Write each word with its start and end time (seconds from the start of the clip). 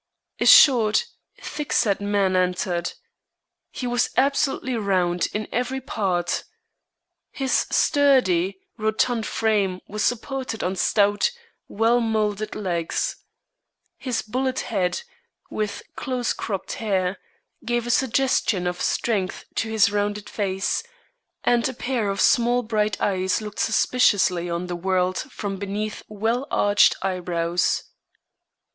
A 0.39 0.47
short, 0.47 1.05
thick 1.39 1.71
set 1.71 2.01
man 2.01 2.35
entered. 2.35 2.93
He 3.69 3.85
was 3.85 4.09
absolutely 4.17 4.75
round 4.75 5.27
in 5.31 5.47
every 5.51 5.79
part. 5.79 6.43
His 7.31 7.67
sturdy, 7.69 8.57
rotund 8.79 9.27
frame 9.27 9.79
was 9.87 10.03
supported 10.03 10.63
on 10.63 10.75
stout, 10.75 11.29
well 11.67 11.99
moulded 12.01 12.55
legs. 12.55 13.15
His 13.99 14.23
bullet 14.23 14.61
head, 14.61 15.03
with 15.51 15.83
close 15.95 16.33
cropped 16.33 16.71
hair, 16.81 17.19
gave 17.63 17.85
a 17.85 17.91
suggestion 17.91 18.65
of 18.65 18.81
strength 18.81 19.45
to 19.53 19.69
his 19.69 19.91
rounded 19.91 20.27
face, 20.31 20.81
and 21.43 21.69
a 21.69 21.75
pair 21.75 22.09
of 22.09 22.21
small 22.21 22.63
bright 22.63 22.99
eyes 22.99 23.39
looked 23.39 23.59
suspiciously 23.59 24.49
on 24.49 24.65
the 24.65 24.75
world 24.75 25.19
from 25.31 25.57
beneath 25.57 26.01
well 26.07 26.47
arched 26.49 26.95
eyebrows. 27.03 27.83